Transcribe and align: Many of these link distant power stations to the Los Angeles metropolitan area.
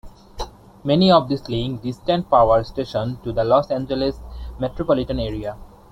Many 0.83 1.11
of 1.11 1.29
these 1.29 1.47
link 1.47 1.83
distant 1.83 2.27
power 2.27 2.63
stations 2.63 3.19
to 3.23 3.31
the 3.31 3.43
Los 3.43 3.69
Angeles 3.69 4.19
metropolitan 4.57 5.19
area. 5.19 5.55